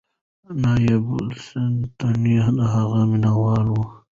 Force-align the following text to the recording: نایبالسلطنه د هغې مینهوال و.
نایبالسلطنه 0.61 2.37
د 2.57 2.59
هغې 2.73 3.03
مینهوال 3.11 3.65
و. 3.69 3.75